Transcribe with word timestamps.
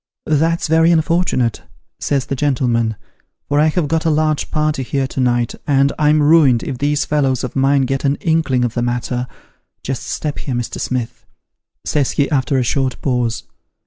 * 0.21 0.25
That's 0.25 0.67
very 0.67 0.89
unfort'nate,' 0.89 1.61
says 1.99 2.25
the 2.25 2.35
gentleman,' 2.35 2.95
for 3.47 3.59
I 3.59 3.67
have 3.67 3.87
got 3.87 4.03
a 4.03 4.09
large 4.09 4.49
party 4.49 4.81
here 4.81 5.05
to 5.05 5.19
night, 5.19 5.53
and 5.67 5.93
I'm 5.99 6.23
ruined 6.23 6.63
if 6.63 6.79
these 6.79 7.05
fellows 7.05 7.43
of 7.43 7.55
mine 7.55 7.83
get 7.83 8.03
an 8.03 8.15
inkling 8.15 8.65
of 8.65 8.73
the 8.73 8.81
matter 8.81 9.27
just 9.83 10.01
step 10.07 10.39
here, 10.39 10.55
Mr. 10.55 10.79
Smith,' 10.79 11.23
says 11.85 12.13
he, 12.13 12.27
after 12.31 12.57
a 12.57 12.63
short 12.63 12.99
pause. 13.03 13.43